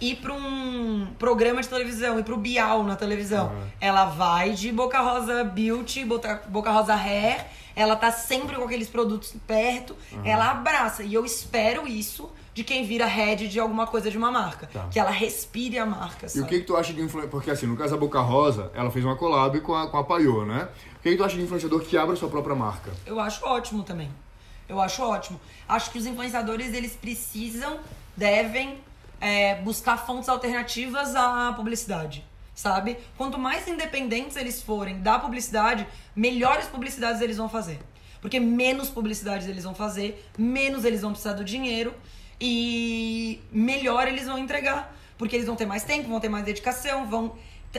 [0.01, 3.47] ir para um programa de televisão, ir para o Bial na televisão.
[3.47, 3.67] Uhum.
[3.79, 7.45] Ela vai de Boca Rosa Beauty, Boca, Boca Rosa Hair,
[7.75, 11.03] ela tá sempre com aqueles produtos perto, ela abraça.
[11.03, 14.67] E eu espero isso de quem vira head de alguma coisa de uma marca.
[14.71, 14.87] Tá.
[14.89, 16.45] Que ela respire a marca, E sabe?
[16.45, 17.29] o que, que tu acha de influenciador?
[17.29, 20.03] Porque assim, no caso da Boca Rosa, ela fez uma collab com a, com a
[20.05, 20.69] Paiô, né?
[20.97, 22.91] O que, que tu acha de influenciador que abre a sua própria marca?
[23.05, 24.09] Eu acho ótimo também.
[24.69, 25.39] Eu acho ótimo.
[25.67, 27.77] Acho que os influenciadores, eles precisam,
[28.15, 28.79] devem
[29.19, 32.97] é, buscar fontes alternativas à publicidade, sabe?
[33.17, 37.79] Quanto mais independentes eles forem da publicidade, melhores publicidades eles vão fazer.
[38.21, 41.93] Porque menos publicidades eles vão fazer, menos eles vão precisar do dinheiro
[42.39, 44.95] e melhor eles vão entregar.
[45.17, 47.37] Porque eles vão ter mais tempo, vão ter mais dedicação, vão.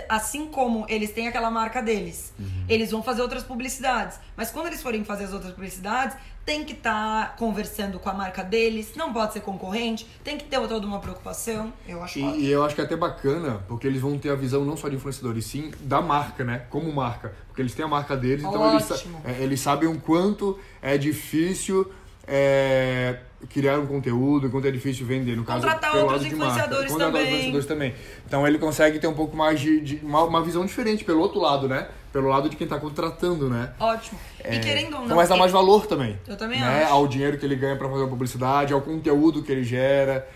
[0.09, 2.33] Assim como eles têm aquela marca deles,
[2.69, 4.19] eles vão fazer outras publicidades.
[4.37, 8.45] Mas quando eles forem fazer as outras publicidades, tem que estar conversando com a marca
[8.45, 11.73] deles, não pode ser concorrente, tem que ter toda uma preocupação.
[11.89, 12.37] Eu acho ótimo.
[12.37, 14.77] E, e eu acho que é até bacana, porque eles vão ter a visão não
[14.77, 16.63] só de influenciador, e sim da marca, né?
[16.71, 17.35] Como marca.
[17.49, 21.91] Porque eles têm a marca deles, então eles, é, eles sabem o quanto é difícil
[22.27, 23.21] é,
[23.51, 25.37] criar um conteúdo, o quanto é difícil vender.
[25.37, 26.53] No caso, Contratar pelo outros lado de marca.
[26.53, 27.49] influenciadores Contratar outros também.
[27.51, 28.23] influenciadores também.
[28.27, 31.39] Então ele consegue ter um pouco mais de, de- uma, uma visão diferente pelo outro
[31.41, 31.89] lado, né?
[32.13, 33.73] Pelo lado de quem tá contratando, né?
[33.79, 34.19] Ótimo.
[34.43, 35.05] E querendo ou não.
[35.05, 36.19] Então, mas dá mais valor também.
[36.27, 36.85] Eu também né?
[36.85, 36.93] acho.
[36.95, 40.27] Ao dinheiro que ele ganha pra fazer a publicidade, ao conteúdo que ele gera.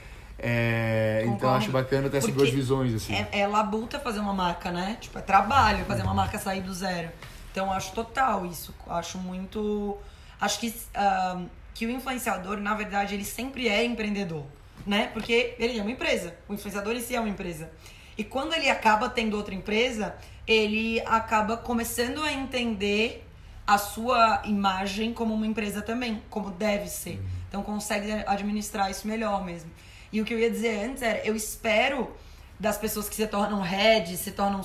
[0.42, 3.14] É, então acho bacana ter essas duas visões, assim.
[3.14, 4.96] É, é labuta fazer uma marca, né?
[5.00, 7.08] Tipo, é trabalho fazer uma marca sair do zero.
[7.52, 8.74] Então, eu acho total isso.
[8.88, 9.96] Acho muito.
[10.40, 11.40] Acho que, ah,
[11.74, 14.44] que o influenciador, na verdade, ele sempre é empreendedor,
[14.86, 15.08] né?
[15.12, 16.36] Porque ele é uma empresa.
[16.48, 17.70] O influenciador em si é uma empresa.
[18.16, 20.14] E quando ele acaba tendo outra empresa,
[20.46, 23.26] ele acaba começando a entender
[23.66, 27.22] a sua imagem como uma empresa também, como deve ser.
[27.48, 29.70] Então consegue administrar isso melhor mesmo.
[30.12, 32.10] E o que eu ia dizer antes era, eu espero
[32.58, 34.60] das pessoas que se tornam heads, se tornam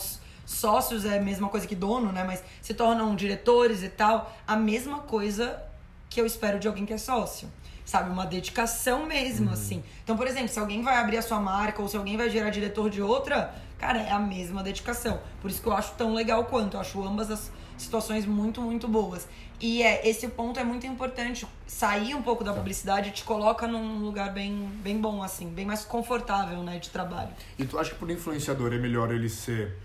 [0.46, 2.24] sócios, é a mesma coisa que dono, né?
[2.24, 5.64] Mas se tornam diretores e tal, a mesma coisa
[6.10, 7.50] que eu espero de alguém que é sócio.
[7.86, 9.84] Sabe, uma dedicação mesmo, assim.
[10.04, 12.50] Então, por exemplo, se alguém vai abrir a sua marca ou se alguém vai gerar
[12.50, 15.20] diretor de outra, cara, é a mesma dedicação.
[15.40, 16.78] Por isso que eu acho tão legal quanto.
[16.78, 19.28] Eu acho ambas as situações muito, muito boas.
[19.60, 21.48] E é, esse ponto é muito importante.
[21.68, 25.86] Sair um pouco da publicidade te coloca num lugar bem, bem bom, assim, bem mais
[25.86, 27.30] confortável, né, de trabalho.
[27.58, 29.78] E tu acha que por influenciador é melhor ele ser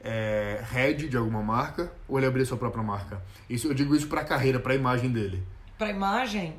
[0.00, 3.20] é, head de alguma marca ou ele abrir sua própria marca?
[3.48, 5.42] Isso, eu digo isso pra carreira, pra imagem dele.
[5.78, 6.56] Pra imagem,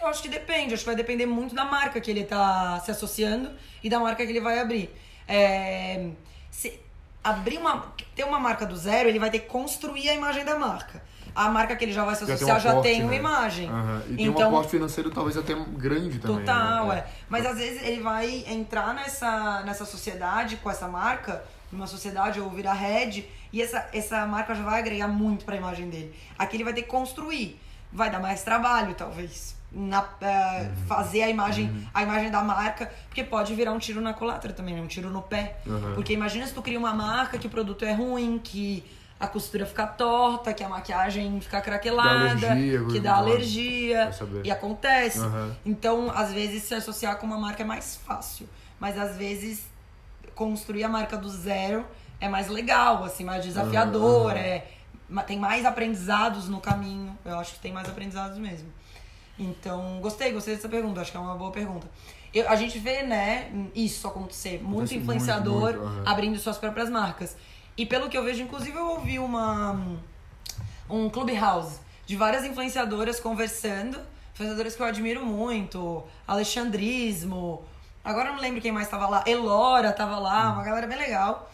[0.00, 0.74] eu acho que depende.
[0.74, 3.50] Acho que vai depender muito da marca que ele tá se associando
[3.82, 4.90] e da marca que ele vai abrir.
[5.26, 6.10] É,
[6.50, 6.80] se
[7.22, 7.92] abrir uma.
[8.14, 11.02] ter uma marca do zero, ele vai ter que construir a imagem da marca.
[11.34, 13.10] A marca que ele já vai se Já tem associar um já aporte, tem uma
[13.10, 13.16] né?
[13.16, 13.68] imagem.
[13.68, 14.02] Aham.
[14.08, 16.38] E tem um então, aporte financeiro talvez até grande também.
[16.38, 16.98] Total, né?
[16.98, 17.06] é.
[17.28, 22.50] Mas às vezes ele vai entrar nessa, nessa sociedade com essa marca, numa sociedade ou
[22.50, 26.12] virar head, e essa, essa marca já vai agregar muito pra imagem dele.
[26.36, 27.60] Aqui ele vai ter que construir.
[27.92, 29.56] Vai dar mais trabalho, talvez.
[29.70, 30.86] Na, é, Uhum.
[30.86, 34.74] Fazer a imagem, a imagem da marca, porque pode virar um tiro na culatra também,
[34.74, 34.80] né?
[34.80, 35.58] um tiro no pé.
[35.66, 35.94] Uhum.
[35.94, 38.82] Porque imagina se tu cria uma marca que o produto é ruim, que
[39.20, 44.10] a costura fica torta, que a maquiagem fica craquelada, alergia, que dá alergia.
[44.44, 45.18] E acontece.
[45.20, 45.52] Uhum.
[45.66, 48.48] Então, às vezes, se associar com uma marca é mais fácil.
[48.80, 49.64] Mas, às vezes,
[50.34, 51.84] construir a marca do zero
[52.20, 54.30] é mais legal, assim, mais desafiador.
[54.32, 54.38] Uhum.
[54.38, 54.64] É, ma-
[55.26, 57.16] tem mais aprendizados no caminho.
[57.24, 58.68] Eu acho que tem mais aprendizados mesmo.
[59.38, 61.00] Então, gostei, gostei dessa pergunta.
[61.00, 61.88] Acho que é uma boa pergunta.
[62.34, 64.58] Eu- a gente vê, né, isso acontecer.
[64.62, 67.36] Muito Acontece influenciador muito, muito, abrindo suas próprias marcas.
[67.76, 69.80] E pelo que eu vejo, inclusive, eu ouvi uma
[70.90, 74.00] um clubhouse de várias influenciadoras conversando,
[74.32, 77.62] influenciadoras que eu admiro muito, Alexandrismo,
[78.02, 81.50] agora eu não lembro quem mais estava lá, Elora estava lá, uma galera bem legal.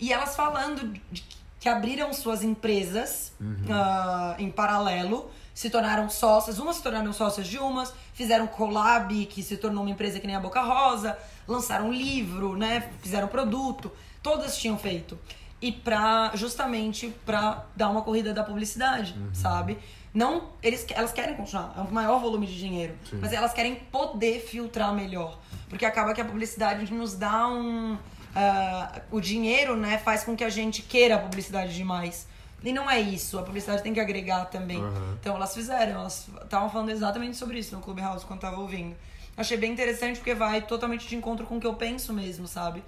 [0.00, 1.22] E elas falando de
[1.62, 3.32] que abriram suas empresas
[3.70, 9.44] ah, em paralelo, se tornaram sócias, umas se tornaram sócias de umas, fizeram collab, que
[9.44, 12.90] se tornou uma empresa que nem a Boca Rosa, lançaram livro, né?
[13.00, 15.16] Fizeram produto, todas tinham feito.
[15.60, 19.32] E pra, justamente pra dar uma corrida da publicidade, Uhum.
[19.32, 19.78] sabe?
[20.12, 23.18] Não, eles, elas querem continuar, é um maior volume de dinheiro, Sim.
[23.22, 25.38] mas elas querem poder filtrar melhor.
[25.68, 27.96] Porque acaba que a publicidade nos dá um.
[28.34, 32.26] Ah, o dinheiro, né, faz com que a gente queira a publicidade demais.
[32.64, 34.78] E não é isso, a publicidade tem que agregar também.
[34.78, 35.16] Uhum.
[35.20, 38.94] Então elas fizeram, elas estavam falando exatamente sobre isso no Clubhouse quando tava ouvindo.
[39.36, 42.82] Achei bem interessante porque vai totalmente de encontro com o que eu penso mesmo, sabe?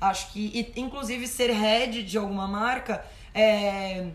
[0.00, 4.08] Acho que, e, inclusive, ser head de alguma marca é,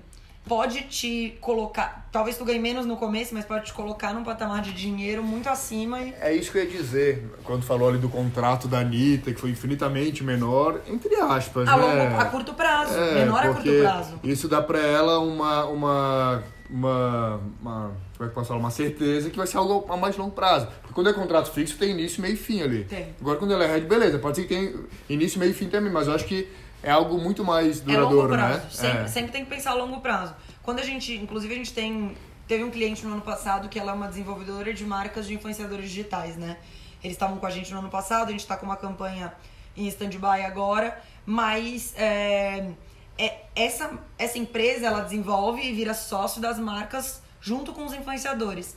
[0.47, 2.07] pode te colocar.
[2.11, 5.49] Talvez tu ganhe menos no começo, mas pode te colocar num patamar de dinheiro muito
[5.49, 6.13] acima e.
[6.21, 9.49] É isso que eu ia dizer, quando falou ali do contrato da Anitta, que foi
[9.49, 11.83] infinitamente menor, entre aspas, A, né?
[11.83, 14.19] longo, a curto prazo, É, menor a curto prazo.
[14.23, 18.59] Isso dá pra ela uma, uma, uma, uma, como é que posso falar?
[18.59, 20.67] Uma certeza que vai ser algo a mais longo prazo.
[20.81, 22.85] Porque quando é contrato fixo, tem início, meio e fim ali.
[22.85, 23.15] Tem.
[23.19, 24.73] Agora, quando ela é head, beleza, pode ser que tenha
[25.09, 26.47] início, meio e fim também, mas eu acho que
[26.83, 28.59] é algo muito mais É longo duradouro, prazo.
[28.63, 28.69] né?
[28.71, 29.07] Sempre, É.
[29.07, 30.35] sempre tem que pensar a longo prazo.
[30.63, 32.15] Quando a gente, inclusive a gente tem,
[32.47, 35.89] teve um cliente no ano passado que ela é uma desenvolvedora de marcas de influenciadores
[35.89, 36.57] digitais, né?
[37.03, 39.33] Eles estavam com a gente no ano passado, a gente tá com uma campanha
[39.77, 42.69] em stand-by agora, mas é,
[43.17, 48.75] é- essa, essa empresa ela desenvolve e vira sócio das marcas junto com os influenciadores.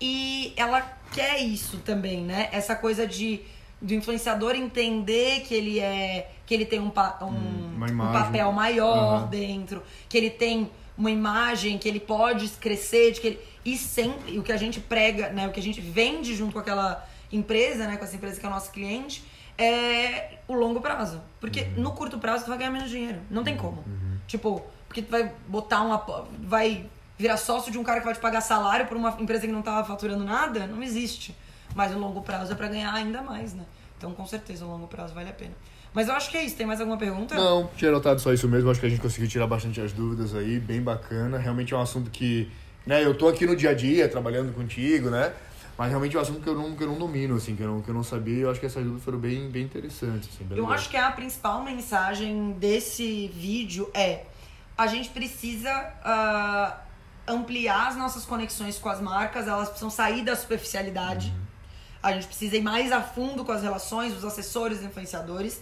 [0.00, 0.80] E ela
[1.12, 2.48] quer isso também, né?
[2.52, 3.40] Essa coisa de
[3.80, 8.50] do influenciador entender que ele é que ele tem um, pa- um, uma um papel
[8.52, 9.26] maior Aham.
[9.26, 14.38] dentro, que ele tem uma imagem, que ele pode crescer, de que ele e sempre
[14.38, 17.86] o que a gente prega, né, o que a gente vende junto com aquela empresa,
[17.86, 19.24] né, com essa empresa que é o nosso cliente,
[19.58, 21.20] é o longo prazo.
[21.40, 21.82] Porque Uhum.
[21.82, 23.84] no curto prazo tu vai ganhar menos dinheiro, não tem como.
[24.28, 26.02] Tipo, porque tu vai botar uma
[26.40, 26.86] vai
[27.18, 29.62] virar sócio de um cara que vai te pagar salário por uma empresa que não
[29.62, 31.34] tava faturando nada, não existe.
[31.76, 33.62] Mas o longo prazo é pra ganhar ainda mais, né?
[33.98, 35.52] Então, com certeza, o longo prazo vale a pena.
[35.92, 36.56] Mas eu acho que é isso.
[36.56, 37.34] Tem mais alguma pergunta?
[37.34, 40.34] Não, tinha notado só isso mesmo, acho que a gente conseguiu tirar bastante as dúvidas
[40.34, 41.36] aí, bem bacana.
[41.36, 42.50] Realmente é um assunto que,
[42.86, 45.34] né, eu tô aqui no dia a dia trabalhando contigo, né?
[45.76, 47.68] Mas realmente é um assunto que eu não, que eu não domino, assim, que eu
[47.68, 50.30] não, que eu não sabia, e eu acho que essas dúvidas foram bem, bem interessantes,
[50.34, 50.80] assim, bem Eu legais.
[50.80, 54.24] acho que a principal mensagem desse vídeo é
[54.78, 55.70] a gente precisa
[56.02, 56.78] ah,
[57.28, 61.34] ampliar as nossas conexões com as marcas, elas precisam sair da superficialidade.
[62.06, 65.60] A gente precisa ir mais a fundo com as relações, os assessores, os influenciadores.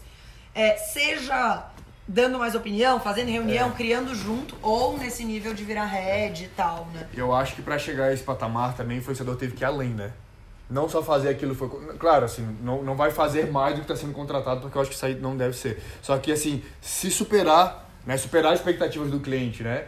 [0.54, 1.70] É, seja
[2.06, 6.86] dando mais opinião, fazendo reunião, criando junto, ou nesse nível de virar head e tal,
[6.92, 7.08] né?
[7.14, 9.88] Eu acho que pra chegar a esse patamar também o influenciador teve que ir além,
[9.88, 10.12] né?
[10.68, 11.68] Não só fazer aquilo foi.
[11.98, 14.90] Claro, assim, não, não vai fazer mais do que está sendo contratado, porque eu acho
[14.90, 15.82] que isso aí não deve ser.
[16.02, 18.18] Só que, assim, se superar, né?
[18.18, 19.86] Superar as expectativas do cliente, né?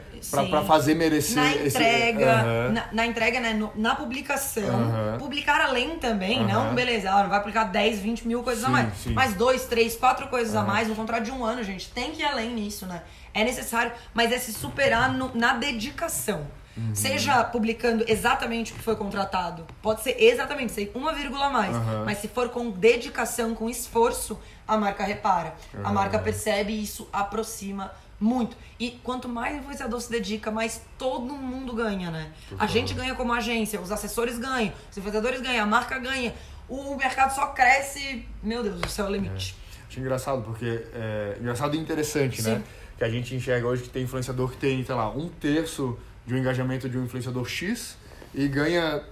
[0.50, 1.76] Pra fazer merecer na esse.
[1.76, 2.72] entrega, Aham.
[2.72, 3.52] na, na entrega, né?
[3.54, 4.64] no- na publicação.
[4.68, 5.16] Aham.
[5.18, 6.66] Publicar além também, Aham.
[6.66, 8.94] não, beleza, não vai publicar 10, 20 mil coisas a Sim, mais.
[8.98, 9.12] sim.
[9.12, 11.88] Mas dois, três, quatro coisas a mais, um contrato de um ano, gente.
[11.90, 13.02] Tem que ir além nisso, né?
[13.34, 16.46] É necessário, mas é se superar no- na dedicação.
[16.76, 16.94] Uhum.
[16.94, 19.66] Seja publicando exatamente o que foi contratado.
[19.80, 21.74] Pode ser exatamente, ser uma vírgula a mais.
[21.74, 22.02] Aham.
[22.04, 25.54] Mas se for com dedicação, com esforço, a marca repara.
[25.82, 28.56] A marca percebe e isso aproxima muito.
[28.78, 32.32] E quanto mais influenciador se dedica, mais todo mundo ganha, né?
[32.58, 36.34] A gente ganha como agência, os assessores ganham, os influenciadores ganham, a marca ganha.
[36.68, 38.26] O mercado só cresce.
[38.42, 39.56] Meu Deus, o céu é o limite.
[39.88, 42.56] Acho engraçado, porque é engraçado e interessante, né?
[42.56, 42.64] Sim.
[42.98, 46.34] Que a gente enxerga hoje que tem influenciador que tem, sei lá, um terço de
[46.34, 47.96] um engajamento de um influenciador X
[48.34, 49.02] e ganha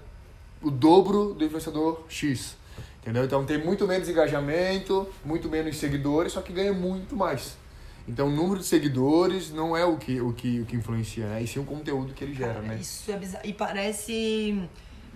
[0.60, 2.56] o dobro do influenciador X.
[3.02, 3.24] Entendeu?
[3.24, 7.56] Então tem muito menos engajamento, muito menos seguidores, só que ganha muito mais.
[8.06, 11.42] Então o número de seguidores não é o que, o que, o que influencia, né?
[11.42, 12.78] E sim o conteúdo que ele gera, Cara, né?
[12.80, 13.46] Isso é bizarro.
[13.46, 14.68] E parece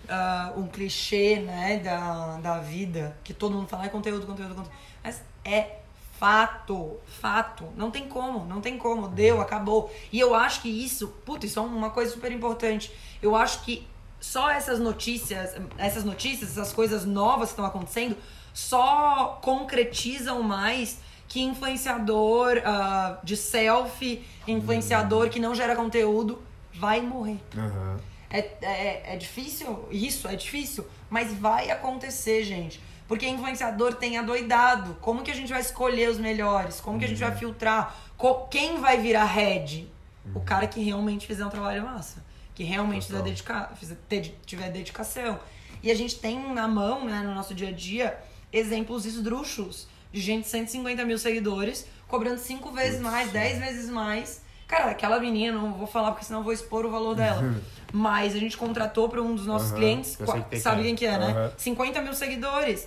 [0.09, 4.75] ah, um clichê, né, da, da vida, que todo mundo fala, é conteúdo, conteúdo, conteúdo.
[5.05, 5.81] Mas é
[6.19, 7.65] fato, fato.
[7.77, 9.07] Não tem como, não tem como.
[9.09, 9.93] Deu, acabou.
[10.11, 12.91] E eu acho que isso, puta, isso é uma coisa super importante.
[13.23, 13.87] Eu acho que
[14.19, 18.17] só essas notícias, essas notícias, essas coisas novas que estão acontecendo,
[18.53, 20.99] só concretizam mais
[21.29, 26.41] que influenciador ah, de selfie, influenciador que não gera conteúdo,
[26.75, 27.39] vai morrer.
[27.57, 28.01] Aham.
[28.31, 32.81] É, é, é difícil, isso é difícil, mas vai acontecer, gente.
[33.07, 34.97] Porque influenciador tem adoidado.
[35.01, 36.79] Como que a gente vai escolher os melhores?
[36.79, 37.97] Como que a gente vai filtrar?
[38.19, 39.91] Co- quem vai virar head?
[40.35, 42.23] O cara que realmente fizer um trabalho massa.
[42.55, 43.23] Que realmente Total.
[43.23, 43.71] dedica
[44.45, 45.41] tiver dedicação.
[45.83, 48.19] E a gente tem na mão, né, no nosso dia a dia,
[48.53, 53.33] exemplos esdrúxulos de gente de 150 mil seguidores, cobrando cinco vezes Putz, mais, sim.
[53.33, 56.91] 10 vezes mais Cara, aquela menina, não vou falar porque senão eu vou expor o
[56.91, 57.43] valor dela.
[57.91, 60.19] Mas a gente contratou para um dos nossos Aham, clientes,
[60.61, 60.83] sabe que é.
[60.85, 61.31] quem que é, né?
[61.31, 61.53] Aham.
[61.57, 62.87] 50 mil seguidores.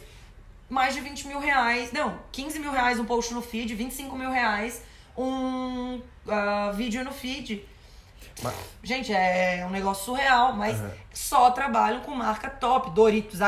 [0.70, 1.92] Mais de 20 mil reais.
[1.92, 4.84] Não, 15 mil reais um post no feed, 25 mil reais
[5.18, 7.66] um ah, vídeo no feed.
[8.44, 8.54] Mas-
[8.84, 10.92] Gente, é um negócio surreal, mas Aham.
[11.12, 12.92] só trabalham com marca top.
[12.92, 13.46] Doritos, É.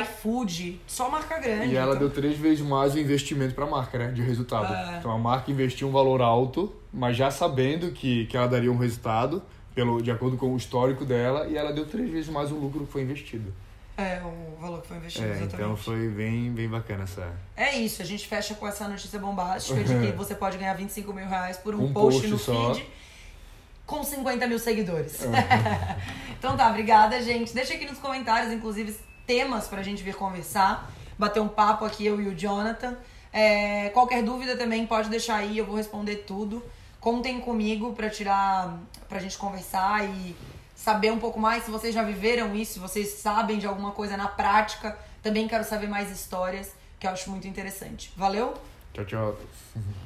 [0.00, 1.72] IFood, só marca grande.
[1.72, 4.08] E ela então- deu três vezes mais o investimento para a marca, né?
[4.12, 4.72] De resultado.
[4.72, 4.98] É.
[4.98, 8.76] Então a marca investiu um valor alto, mas já sabendo que, que ela daria um
[8.76, 9.42] resultado,
[9.74, 12.86] pelo, de acordo com o histórico dela, e ela deu três vezes mais o lucro
[12.86, 13.52] que foi investido.
[13.96, 15.54] É, o valor que foi investido, É, exatamente.
[15.54, 17.30] então foi bem, bem bacana essa.
[17.56, 21.12] É isso, a gente fecha com essa notícia bombástica de que você pode ganhar 25
[21.12, 22.72] mil reais por um, Um post, post no só.
[22.74, 22.86] feed
[23.84, 25.18] com 50 mil seguidores.
[26.38, 27.52] então tá, obrigada, gente.
[27.52, 32.20] Deixa aqui nos comentários, inclusive, temas pra gente vir conversar, bater um papo aqui, eu
[32.20, 32.96] e o Jonathan.
[33.32, 36.62] É, qualquer dúvida também pode deixar aí, eu vou responder tudo.
[37.00, 40.36] Contem comigo pra tirar, pra gente conversar e
[40.74, 44.16] saber um pouco mais se vocês já viveram isso, se vocês sabem de alguma coisa
[44.16, 44.98] na prática.
[45.22, 48.12] Também quero saber mais histórias, que eu acho muito interessante.
[48.16, 48.54] Valeu?
[48.92, 49.36] Tchau, tchau.